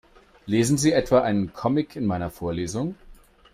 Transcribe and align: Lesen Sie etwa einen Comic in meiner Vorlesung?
Lesen 0.47 0.79
Sie 0.79 0.93
etwa 0.93 1.21
einen 1.21 1.53
Comic 1.53 1.95
in 1.95 2.07
meiner 2.07 2.31
Vorlesung? 2.31 2.95